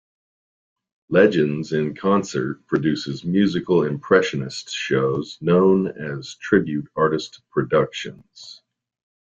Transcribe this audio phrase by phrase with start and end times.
[1.09, 8.63] Legends In Concert produces musical impressionist shows known as tribute artist productions.